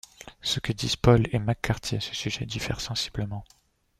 [0.41, 3.43] Ce que disent Paul et McCarty à ce sujet diffère sensiblement.